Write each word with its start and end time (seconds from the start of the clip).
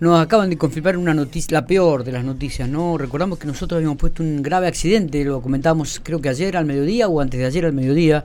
Nos 0.00 0.20
acaban 0.20 0.48
de 0.48 0.56
confirmar 0.56 0.96
una 0.96 1.12
noticia, 1.12 1.60
la 1.60 1.66
peor 1.66 2.04
de 2.04 2.12
las 2.12 2.24
noticias, 2.24 2.68
¿no? 2.68 2.96
Recordamos 2.96 3.36
que 3.36 3.48
nosotros 3.48 3.78
habíamos 3.78 3.98
puesto 3.98 4.22
un 4.22 4.42
grave 4.42 4.68
accidente, 4.68 5.24
lo 5.24 5.42
comentábamos 5.42 6.00
creo 6.04 6.20
que 6.20 6.28
ayer 6.28 6.56
al 6.56 6.66
mediodía 6.66 7.08
o 7.08 7.20
antes 7.20 7.40
de 7.40 7.46
ayer 7.46 7.66
al 7.66 7.72
mediodía, 7.72 8.24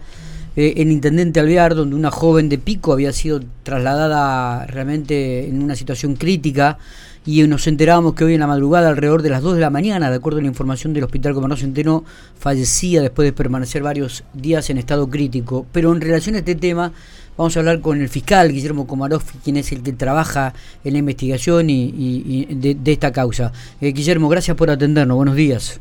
eh, 0.56 0.74
en 0.78 0.92
Intendente 0.92 1.40
Alvear, 1.40 1.76
donde 1.76 1.96
una 1.96 2.12
joven 2.12 2.50
de 2.50 2.58
Pico 2.58 2.94
había 2.94 3.12
sido 3.14 3.42
trasladada 3.64 4.66
realmente 4.68 5.48
en 5.48 5.62
una 5.62 5.76
situación 5.76 6.16
crítica 6.16 6.78
y 7.26 7.42
nos 7.44 7.68
enterábamos 7.68 8.16
que 8.16 8.26
hoy 8.26 8.34
en 8.34 8.42
la 8.42 8.48
madrugada, 8.48 8.90
alrededor 8.90 9.22
de 9.22 9.30
las 9.30 9.42
2 9.42 9.56
de 9.56 9.62
la 9.62 9.70
mañana, 9.70 10.10
de 10.10 10.18
acuerdo 10.18 10.40
a 10.40 10.42
la 10.42 10.48
información 10.48 10.94
del 10.94 11.06
Hospital 11.06 11.34
Gobernador 11.34 11.60
Centeno, 11.60 12.04
fallecía 12.38 13.02
después 13.02 13.26
de 13.26 13.32
permanecer 13.32 13.82
varios 13.82 14.26
días 14.34 14.70
en 14.70 14.78
estado 14.78 15.10
crítico. 15.10 15.66
Pero 15.72 15.94
en 15.94 16.02
relación 16.02 16.36
a 16.36 16.40
este 16.40 16.56
tema, 16.56 16.92
vamos 17.38 17.56
a 17.56 17.60
hablar 17.62 17.80
con 17.80 18.02
el 18.02 18.10
fiscal 18.10 18.52
Guillermo 18.52 18.88
Komarov, 18.88 19.24
quien 19.44 19.56
es 19.56 19.72
el 19.72 19.82
que 19.82 19.94
trabaja 19.94 20.54
en 20.84 20.94
la 20.94 21.00
investigación 21.00 21.70
y, 21.70 22.46
de, 22.54 22.92
esta 22.92 23.14
causa. 23.14 23.54
Eh, 23.80 23.94
Guillermo, 23.94 24.28
gracias 24.28 24.58
por 24.58 24.70
atendernos. 24.70 25.16
Buenos 25.16 25.36
días. 25.36 25.80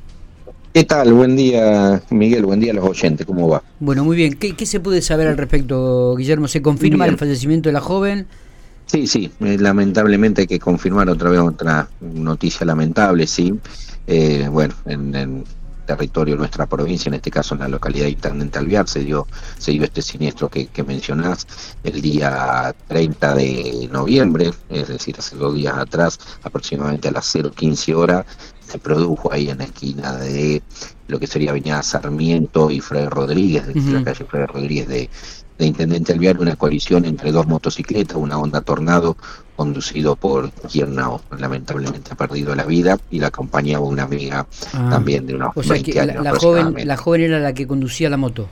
¿Qué 0.72 0.84
tal? 0.84 1.12
Buen 1.12 1.36
día, 1.36 2.02
Miguel. 2.08 2.46
Buen 2.46 2.58
día 2.58 2.72
a 2.72 2.74
los 2.74 2.88
oyentes. 2.88 3.26
¿Cómo 3.26 3.46
va? 3.46 3.62
Bueno, 3.78 4.04
muy 4.04 4.16
bien. 4.16 4.34
¿Qué, 4.38 4.64
se 4.64 4.80
puede 4.80 5.02
saber 5.02 5.28
al 5.28 5.36
respecto, 5.36 6.16
Guillermo? 6.16 6.48
¿Se 6.48 6.62
confirma 6.62 7.06
el 7.06 7.18
fallecimiento 7.18 7.68
de 7.68 7.74
la 7.74 7.82
joven? 7.82 8.26
Sí, 8.86 9.06
sí. 9.06 9.30
Eh, 9.40 9.58
lamentablemente 9.60 10.42
hay 10.42 10.46
que 10.46 10.58
confirmar 10.58 11.10
otra 11.10 11.28
vez 11.28 11.40
otra 11.40 11.90
noticia 12.00 12.64
lamentable, 12.64 13.26
sí. 13.26 13.54
Eh, 14.06 14.48
bueno, 14.50 14.72
en, 14.86 15.44
territorio 15.84 16.36
de 16.36 16.38
nuestra 16.38 16.64
provincia, 16.66 17.10
en 17.10 17.14
este 17.14 17.30
caso 17.30 17.54
en 17.54 17.60
la 17.60 17.68
localidad 17.68 18.04
de 18.04 18.12
Intendente 18.12 18.58
Alviar, 18.58 18.88
se 18.88 19.00
dio, 19.00 19.26
se 19.58 19.72
dio 19.72 19.84
este 19.84 20.00
siniestro 20.00 20.48
que, 20.48 20.68
que 20.68 20.84
mencionás 20.84 21.46
el 21.82 22.00
día 22.00 22.74
30 22.86 23.34
de 23.34 23.88
noviembre, 23.92 24.52
es 24.70 24.88
decir, 24.88 25.16
hace 25.18 25.36
dos 25.36 25.54
días 25.54 25.76
atrás, 25.76 26.18
aproximadamente 26.44 27.08
a 27.08 27.12
las 27.12 27.34
0.15 27.34 27.94
horas, 27.94 28.24
se 28.72 28.78
produjo 28.78 29.30
ahí 29.30 29.50
en 29.50 29.58
la 29.58 29.64
esquina 29.64 30.16
de 30.16 30.62
lo 31.06 31.20
que 31.20 31.26
sería 31.26 31.50
Avenida 31.50 31.82
Sarmiento 31.82 32.70
y 32.70 32.80
Fred 32.80 33.08
Rodríguez, 33.08 33.66
de 33.66 33.92
la 33.92 34.02
calle 34.02 34.24
Fred 34.24 34.46
Rodríguez 34.46 34.88
de, 34.88 35.10
de 35.58 35.66
Intendente 35.66 36.12
Alvear, 36.12 36.40
una 36.40 36.56
colisión 36.56 37.04
entre 37.04 37.32
dos 37.32 37.46
motocicletas, 37.46 38.16
una 38.16 38.38
Honda 38.38 38.62
Tornado 38.62 39.18
conducido 39.56 40.16
por 40.16 40.50
quien 40.50 40.94
no, 40.94 41.20
lamentablemente 41.38 42.12
ha 42.12 42.16
perdido 42.16 42.54
la 42.54 42.64
vida 42.64 42.98
y 43.10 43.18
la 43.18 43.26
acompañaba 43.26 43.84
una 43.84 44.04
amiga 44.04 44.46
ah. 44.72 44.88
también 44.90 45.26
de 45.26 45.34
unos 45.34 45.50
o 45.54 45.62
sea 45.62 45.80
que 45.82 45.92
la, 46.06 46.34
joven, 46.34 46.74
la 46.86 46.96
joven 46.96 47.20
era 47.20 47.38
la 47.38 47.52
que 47.52 47.66
conducía 47.66 48.08
la 48.08 48.16
moto. 48.16 48.48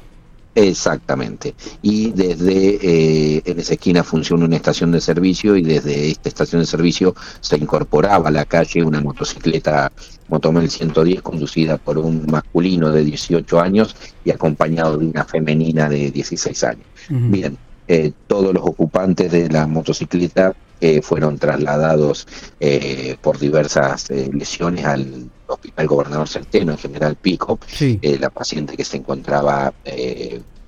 Exactamente. 0.54 1.54
Y 1.80 2.10
desde 2.10 2.78
eh, 2.82 3.42
en 3.44 3.60
esa 3.60 3.74
esquina 3.74 4.02
funciona 4.02 4.44
una 4.44 4.56
estación 4.56 4.90
de 4.90 5.00
servicio 5.00 5.56
y 5.56 5.62
desde 5.62 6.10
esta 6.10 6.28
estación 6.28 6.62
de 6.62 6.66
servicio 6.66 7.14
se 7.40 7.56
incorporaba 7.56 8.28
a 8.28 8.32
la 8.32 8.44
calle 8.44 8.82
una 8.82 9.00
motocicleta 9.00 9.92
Motomel 10.28 10.70
110 10.70 11.22
conducida 11.22 11.76
por 11.76 11.98
un 11.98 12.26
masculino 12.26 12.90
de 12.90 13.04
18 13.04 13.60
años 13.60 13.96
y 14.24 14.30
acompañado 14.30 14.96
de 14.96 15.06
una 15.06 15.24
femenina 15.24 15.88
de 15.88 16.10
16 16.10 16.64
años. 16.64 16.86
Bien, 17.08 17.56
eh, 17.88 18.12
todos 18.26 18.54
los 18.54 18.62
ocupantes 18.64 19.32
de 19.32 19.48
la 19.48 19.66
motocicleta 19.66 20.54
eh, 20.80 21.02
fueron 21.02 21.38
trasladados 21.38 22.26
eh, 22.60 23.16
por 23.20 23.38
diversas 23.38 24.08
lesiones 24.10 24.84
al 24.84 25.28
hospital 25.50 25.86
gobernador 25.86 26.28
Centeno, 26.28 26.72
en 26.72 26.78
General 26.78 27.16
Pico. 27.16 27.58
la 28.00 28.30
paciente 28.30 28.76
que 28.76 28.84
se 28.84 28.96
encontraba 28.96 29.72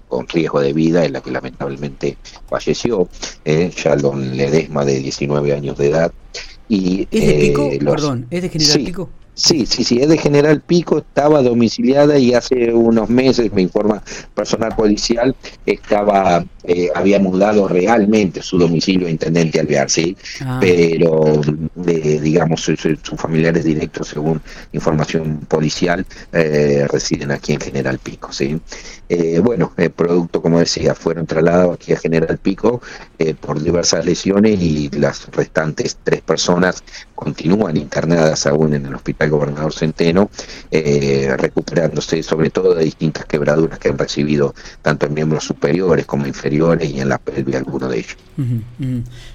con 0.08 0.28
riesgo 0.28 0.60
de 0.60 0.72
vida, 0.72 1.04
en 1.04 1.14
la 1.14 1.20
que 1.20 1.30
lamentablemente 1.30 2.18
falleció, 2.48 3.08
Shalom 3.44 4.20
Ledesma, 4.32 4.84
de 4.84 4.98
19 4.98 5.54
años 5.54 5.78
de 5.78 5.88
edad. 5.88 6.12
Y, 6.68 7.08
¿Es 7.10 7.26
de 7.26 7.34
Pico? 7.34 7.70
Perdón, 7.92 8.26
¿es 8.30 8.42
de 8.42 8.48
General 8.48 8.84
Pico? 8.84 9.10
Sí, 9.34 9.64
sí, 9.64 9.82
sí, 9.82 9.98
es 9.98 10.10
de 10.10 10.18
General 10.18 10.60
Pico, 10.60 10.98
estaba 10.98 11.40
domiciliada 11.40 12.18
y 12.18 12.34
hace 12.34 12.70
unos 12.74 13.08
meses, 13.08 13.50
me 13.54 13.62
informa 13.62 14.02
personal 14.34 14.76
policial, 14.76 15.34
estaba, 15.64 16.44
eh, 16.64 16.90
había 16.94 17.18
mudado 17.18 17.66
realmente 17.66 18.42
su 18.42 18.58
domicilio 18.58 19.06
a 19.06 19.10
Intendente 19.10 19.58
Alvear, 19.58 19.88
sí, 19.88 20.14
ah. 20.42 20.58
pero 20.60 21.40
digamos 21.74 22.60
sus, 22.60 22.78
familiares 23.16 23.64
directos, 23.64 24.08
según 24.08 24.42
información 24.72 25.38
policial, 25.48 26.04
eh, 26.32 26.86
residen 26.90 27.30
aquí 27.30 27.54
en 27.54 27.60
General 27.60 27.98
Pico, 27.98 28.32
sí. 28.32 28.60
Eh, 29.08 29.40
bueno, 29.40 29.72
el 29.78 29.90
producto, 29.90 30.42
como 30.42 30.58
decía, 30.58 30.94
fueron 30.94 31.26
trasladados 31.26 31.74
aquí 31.74 31.92
a 31.92 31.98
General 31.98 32.38
Pico 32.38 32.80
por 33.40 33.62
diversas 33.62 34.04
lesiones 34.04 34.60
y 34.60 34.88
las 34.90 35.30
restantes 35.30 35.98
tres 36.02 36.22
personas 36.22 36.82
continúan 37.14 37.76
internadas 37.76 38.46
aún 38.46 38.74
en 38.74 38.86
el 38.86 38.94
hospital 38.96 39.21
el 39.24 39.30
gobernador 39.30 39.72
Centeno, 39.72 40.30
eh, 40.70 41.34
recuperándose 41.38 42.22
sobre 42.22 42.50
todo 42.50 42.74
de 42.74 42.84
distintas 42.84 43.24
quebraduras 43.26 43.78
que 43.78 43.88
han 43.88 43.98
recibido 43.98 44.54
tanto 44.82 45.06
en 45.06 45.14
miembros 45.14 45.44
superiores 45.44 46.06
como 46.06 46.26
inferiores 46.26 46.90
y 46.90 47.00
en 47.00 47.08
la 47.08 47.18
pelvis 47.18 47.56
alguno 47.56 47.88
de 47.88 47.98
ellos. 47.98 48.16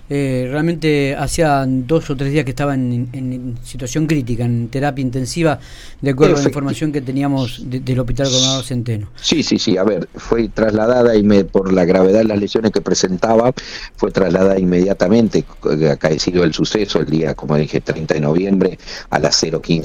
Eh, 0.09 0.47
realmente 0.49 1.15
hacía 1.15 1.65
dos 1.67 2.09
o 2.09 2.15
tres 2.15 2.31
días 2.31 2.45
que 2.45 2.51
estaba 2.51 2.73
en, 2.73 3.57
situación 3.63 4.07
crítica, 4.07 4.45
en 4.45 4.69
terapia 4.69 5.01
intensiva, 5.01 5.59
de 6.01 6.11
acuerdo 6.11 6.37
a 6.37 6.39
la 6.39 6.47
información 6.47 6.91
que 6.91 7.01
teníamos 7.01 7.63
del 7.65 7.99
Hospital 7.99 8.27
Gobernador 8.27 8.63
Centeno. 8.63 9.09
Sí, 9.21 9.43
sí, 9.43 9.59
sí, 9.59 9.77
a 9.77 9.83
ver, 9.83 10.07
fue 10.15 10.47
trasladada 10.49 11.15
y 11.15 11.23
me, 11.23 11.43
por 11.43 11.73
la 11.73 11.85
gravedad 11.85 12.19
de 12.19 12.25
las 12.25 12.39
lesiones 12.39 12.71
que 12.71 12.81
presentaba, 12.81 13.51
fue 13.95 14.11
trasladada 14.11 14.59
inmediatamente, 14.59 15.43
acaecido 15.91 16.43
el 16.43 16.53
suceso, 16.53 16.99
el 16.99 17.07
día, 17.07 17.33
como 17.33 17.55
dije, 17.57 17.81
30 17.81 18.13
de 18.13 18.21
noviembre, 18.21 18.79
a 19.09 19.19
las 19.19 19.41
015 19.41 19.76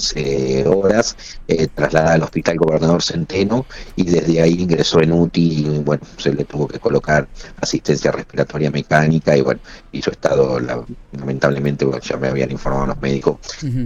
horas, 0.66 1.16
eh, 1.48 1.68
trasladada 1.74 2.14
al 2.14 2.22
Hospital 2.22 2.56
Gobernador 2.56 3.02
Centeno 3.02 3.66
y 3.96 4.04
desde 4.04 4.40
ahí 4.40 4.54
ingresó 4.58 5.00
en 5.00 5.12
UTI 5.12 5.66
y 5.66 5.78
bueno, 5.80 6.02
se 6.16 6.32
le 6.32 6.44
tuvo 6.44 6.68
que 6.68 6.78
colocar 6.78 7.28
asistencia 7.60 8.10
respiratoria 8.12 8.70
mecánica 8.70 9.36
y 9.36 9.40
bueno, 9.42 9.60
hizo 9.92 10.10
estado, 10.10 10.60
lamentablemente, 11.12 11.86
ya 12.02 12.16
me 12.16 12.28
habían 12.28 12.50
informado 12.50 12.86
los 12.86 13.00
médicos, 13.00 13.36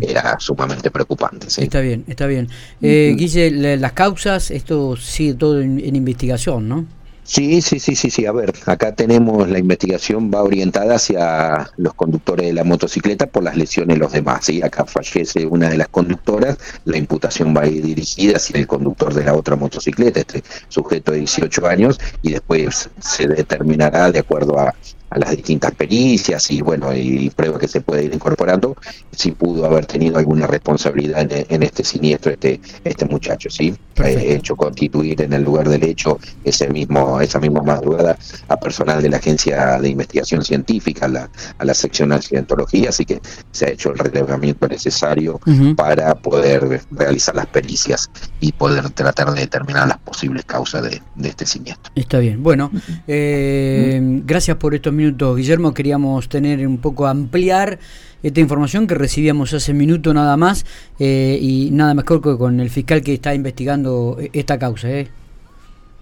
era 0.01 0.39
sumamente 0.39 0.91
preocupante. 0.91 1.47
Está 1.47 1.81
bien, 1.81 2.05
está 2.07 2.27
bien. 2.27 2.49
Eh, 2.81 3.15
Guille, 3.17 3.77
las 3.77 3.93
causas, 3.93 4.51
esto 4.51 4.97
sigue 4.97 5.35
todo 5.35 5.61
en, 5.61 5.97
investigación, 5.97 6.69
¿no? 6.69 6.87
Sí, 7.29 7.61
sí, 7.61 7.81
sí, 7.81 7.97
sí, 7.97 8.09
sí. 8.09 8.25
A 8.25 8.31
ver, 8.33 8.53
acá 8.67 8.95
tenemos 8.95 9.49
la 9.49 9.59
investigación 9.59 10.31
va 10.33 10.43
orientada 10.45 10.95
hacia 10.95 11.69
los 11.77 11.93
conductores 11.95 12.47
de 12.47 12.53
la 12.53 12.63
motocicleta 12.63 13.27
por 13.27 13.43
las 13.43 13.57
lesiones 13.57 13.97
de 13.97 14.01
los 14.01 14.13
demás. 14.13 14.45
¿sí? 14.45 14.63
Acá 14.63 14.85
fallece 14.87 15.45
una 15.45 15.69
de 15.69 15.77
las 15.77 15.89
conductoras, 15.89 16.57
la 16.85 16.97
imputación 16.97 17.55
va 17.55 17.63
a 17.63 17.67
ir 17.67 17.85
dirigida 17.85 18.37
hacia 18.37 18.61
el 18.61 18.69
conductor 18.69 19.13
de 19.13 19.25
la 19.25 19.35
otra 19.35 19.57
motocicleta, 19.57 20.21
este 20.21 20.45
sujeto 20.69 21.11
de 21.11 21.19
18 21.19 21.67
años, 21.67 21.99
y 22.23 22.31
después 22.31 22.89
se 23.01 23.27
determinará 23.27 24.13
de 24.13 24.21
acuerdo 24.21 24.61
a 24.61 24.73
a 25.11 25.19
las 25.19 25.31
distintas 25.31 25.73
pericias 25.73 26.51
y 26.51 26.61
bueno 26.61 26.93
y 26.95 27.31
pruebas 27.31 27.61
que 27.61 27.69
se 27.69 27.81
puede 27.81 28.05
ir 28.05 28.15
incorporando 28.15 28.77
si 29.13 29.31
pudo 29.31 29.65
haber 29.67 29.87
tenido 29.87 30.19
alguna 30.19 30.47
responsabilidad 30.47 31.27
en, 31.31 31.63
este 31.63 31.85
siniestro 31.85 32.33
este 32.33 32.61
este 32.85 33.05
muchacho 33.07 33.49
sí 33.49 33.75
eh, 34.05 34.35
hecho 34.35 34.57
constituir 34.57 35.23
en 35.23 35.33
el 35.33 35.43
lugar 35.43 35.69
del 35.69 35.85
hecho 35.85 36.19
ese 36.45 36.69
mismo 36.69 37.21
esa 37.21 37.39
misma 37.39 37.63
madrugada 37.63 38.19
a 38.49 38.57
personal 38.57 39.01
de 39.01 39.09
la 39.09 39.19
agencia 39.19 39.79
de 39.81 39.89
investigación 39.91 40.45
científica 40.45 41.07
a 41.07 41.09
la, 41.09 41.31
a 41.59 41.65
la 41.65 41.75
sección 41.75 42.09
de 42.09 42.17
accidentología 42.17 42.89
así 42.89 43.05
que 43.05 43.21
se 43.53 43.67
ha 43.67 43.69
hecho 43.71 43.93
el 43.93 43.99
relevamiento 43.99 44.67
necesario 44.67 45.41
para 45.77 46.15
poder 46.17 46.81
realizar 46.91 47.35
las 47.37 47.47
pericias 47.47 48.11
y 48.41 48.53
poder 48.53 48.91
tratar 48.91 49.33
de 49.33 49.41
determinar 49.41 49.87
las 49.87 49.99
posibles 49.99 50.45
causas 50.45 50.83
de, 50.83 51.01
este 51.27 51.47
siniestro. 51.47 51.93
Está 51.95 52.19
bien. 52.19 52.43
Bueno 52.43 52.71
eh, 53.07 54.01
gracias 54.25 54.57
por 54.57 54.75
estos 54.75 54.93
minutos, 54.97 55.37
Guillermo, 55.37 55.73
queríamos 55.73 56.29
tener 56.29 56.67
un 56.67 56.79
poco 56.79 57.07
ampliar 57.07 57.79
esta 58.23 58.41
información 58.41 58.87
que 58.87 58.95
recibíamos 58.95 59.53
hace 59.53 59.73
minuto 59.73 60.13
nada 60.13 60.37
más 60.37 60.67
eh, 60.99 61.39
y 61.41 61.71
nada 61.73 61.95
mejor 61.95 62.21
que 62.21 62.37
con 62.37 62.59
el 62.61 62.71
fiscal 62.71 63.03
que 63.03 63.15
está 63.15 63.35
investigando 63.35 64.19
esta 64.33 64.59
causa. 64.59 64.91
¿eh? 64.91 65.09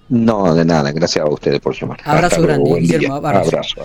No, 0.09 0.55
de 0.55 0.65
nada, 0.65 0.93
gracias 0.93 1.25
a 1.25 1.29
ustedes 1.29 1.61
por 1.61 1.75
llamar. 1.75 2.01
Abrazo 2.05 2.43
grande, 2.43 2.81
Guillermo, 2.81 3.15
abrazo. 3.15 3.59